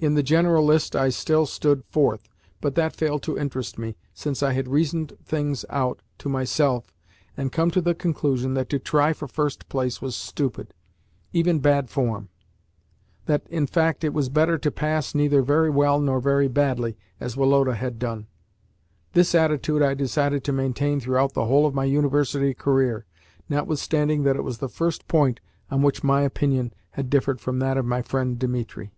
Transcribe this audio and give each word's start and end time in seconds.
In 0.00 0.12
the 0.16 0.22
general 0.22 0.66
list 0.66 0.94
I 0.94 1.08
still 1.08 1.46
stood 1.46 1.82
fourth, 1.88 2.28
but 2.60 2.74
that 2.74 2.94
failed 2.94 3.22
to 3.22 3.38
interest 3.38 3.78
me, 3.78 3.96
since 4.12 4.42
I 4.42 4.52
had 4.52 4.68
reasoned 4.68 5.16
things 5.24 5.64
out 5.70 6.02
to 6.18 6.28
myself, 6.28 6.92
and 7.38 7.50
come 7.50 7.70
to 7.70 7.80
the 7.80 7.94
conclusion 7.94 8.52
that 8.52 8.68
to 8.68 8.78
try 8.78 9.14
for 9.14 9.26
first 9.26 9.66
place 9.70 10.02
was 10.02 10.14
stupid 10.14 10.74
even 11.32 11.58
"bad 11.58 11.88
form:" 11.88 12.28
that, 13.24 13.46
in 13.48 13.66
fact, 13.66 14.04
it 14.04 14.12
was 14.12 14.28
better 14.28 14.58
to 14.58 14.70
pass 14.70 15.14
neither 15.14 15.40
very 15.40 15.70
well 15.70 15.98
nor 15.98 16.20
very 16.20 16.48
badly, 16.48 16.98
as 17.18 17.34
Woloda 17.34 17.74
had 17.74 17.98
done. 17.98 18.26
This 19.14 19.34
attitude 19.34 19.80
I 19.80 19.94
decided 19.94 20.44
to 20.44 20.52
maintain 20.52 21.00
throughout 21.00 21.32
the 21.32 21.46
whole 21.46 21.64
of 21.66 21.72
my 21.74 21.86
University 21.86 22.52
career, 22.52 23.06
notwithstanding 23.48 24.24
that 24.24 24.36
it 24.36 24.44
was 24.44 24.58
the 24.58 24.68
first 24.68 25.08
point 25.08 25.40
on 25.70 25.80
which 25.80 26.04
my 26.04 26.20
opinion 26.20 26.74
had 26.90 27.08
differed 27.08 27.40
from 27.40 27.58
that 27.60 27.78
of 27.78 27.86
my 27.86 28.02
friend 28.02 28.38
Dimitri. 28.38 28.92